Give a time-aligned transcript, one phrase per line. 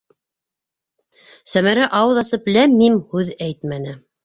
[1.51, 3.97] Сәмәрә ауыҙ асып ләм-мим һүҙ әйтмәне.